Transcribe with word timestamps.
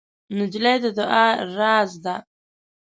نجلۍ 0.37 0.75
د 0.83 0.85
دعا 0.97 1.25
راز 1.57 1.91
ده. 2.03 2.15